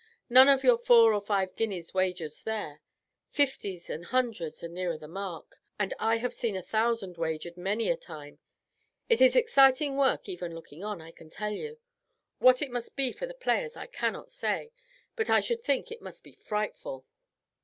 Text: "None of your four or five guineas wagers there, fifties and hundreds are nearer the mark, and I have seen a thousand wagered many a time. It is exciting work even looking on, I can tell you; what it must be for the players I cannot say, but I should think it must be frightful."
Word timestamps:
"None 0.31 0.49
of 0.49 0.63
your 0.63 0.79
four 0.79 1.13
or 1.13 1.21
five 1.21 1.55
guineas 1.55 1.93
wagers 1.93 2.41
there, 2.41 2.81
fifties 3.29 3.87
and 3.87 4.05
hundreds 4.05 4.63
are 4.63 4.67
nearer 4.67 4.97
the 4.97 5.07
mark, 5.07 5.57
and 5.77 5.93
I 5.99 6.17
have 6.17 6.33
seen 6.33 6.55
a 6.55 6.63
thousand 6.63 7.17
wagered 7.19 7.55
many 7.55 7.87
a 7.87 7.97
time. 7.97 8.39
It 9.09 9.21
is 9.21 9.35
exciting 9.35 9.97
work 9.97 10.27
even 10.27 10.55
looking 10.55 10.83
on, 10.83 11.01
I 11.01 11.11
can 11.11 11.29
tell 11.29 11.51
you; 11.53 11.77
what 12.39 12.63
it 12.63 12.71
must 12.71 12.95
be 12.95 13.11
for 13.11 13.27
the 13.27 13.35
players 13.35 13.77
I 13.77 13.85
cannot 13.85 14.31
say, 14.31 14.71
but 15.15 15.29
I 15.29 15.39
should 15.39 15.61
think 15.63 15.91
it 15.91 16.01
must 16.01 16.23
be 16.23 16.31
frightful." 16.31 17.05